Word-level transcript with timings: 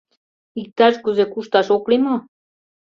—Иктаж-кузе 0.61 1.25
кушташ 1.33 1.67
ок 1.75 1.83
лий 1.89 2.01
мо? 2.05 2.15